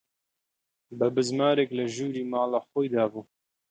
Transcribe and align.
بە 0.97 1.07
بزمارێک 1.15 1.69
لە 1.77 1.85
ژووری 1.93 2.29
ماڵە 2.31 2.59
خۆی 2.67 2.87
دابوو 2.93 3.23